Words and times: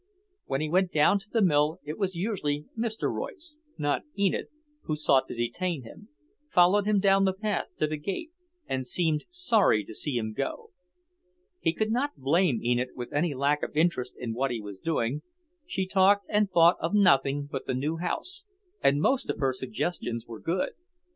When 0.45 0.61
he 0.61 0.69
went 0.71 0.91
down 0.91 1.19
to 1.19 1.29
the 1.29 1.43
mill 1.43 1.79
it 1.83 1.95
was 1.95 2.15
usually 2.15 2.65
Mr. 2.75 3.07
Royce, 3.13 3.59
not 3.77 4.01
Enid, 4.17 4.47
who 4.85 4.95
sought 4.95 5.27
to 5.27 5.35
detain 5.35 5.83
him, 5.83 6.09
followed 6.49 6.87
him 6.87 6.99
down 6.99 7.23
the 7.25 7.33
path 7.35 7.67
to 7.77 7.85
the 7.85 7.97
gate 7.97 8.31
and 8.65 8.87
seemed 8.87 9.25
sorry 9.29 9.85
to 9.85 9.93
see 9.93 10.17
him 10.17 10.33
go. 10.33 10.71
He 11.59 11.71
could 11.71 11.91
not 11.91 12.17
blame 12.17 12.63
Enid 12.63 12.95
with 12.95 13.13
any 13.13 13.35
lack 13.35 13.61
of 13.61 13.77
interest 13.77 14.15
in 14.17 14.33
what 14.33 14.49
he 14.49 14.59
was 14.59 14.79
doing. 14.79 15.21
She 15.67 15.85
talked 15.85 16.25
and 16.29 16.49
thought 16.49 16.77
of 16.79 16.95
nothing 16.95 17.45
but 17.45 17.67
the 17.67 17.75
new 17.75 17.97
house, 17.97 18.45
and 18.81 19.01
most 19.01 19.29
of 19.29 19.37
her 19.37 19.53
suggestions 19.53 20.25
were 20.25 20.39
good. 20.39 20.71